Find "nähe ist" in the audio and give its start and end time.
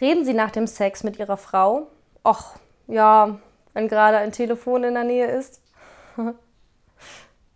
5.04-5.60